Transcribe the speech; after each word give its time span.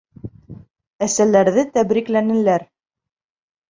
Әсәләрҙе 1.09 1.69
тәбрикләнеләр 1.79 2.69